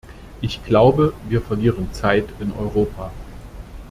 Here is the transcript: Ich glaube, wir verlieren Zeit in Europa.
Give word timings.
Ich 0.41 0.65
glaube, 0.65 1.13
wir 1.29 1.43
verlieren 1.43 1.93
Zeit 1.93 2.25
in 2.39 2.51
Europa. 2.53 3.11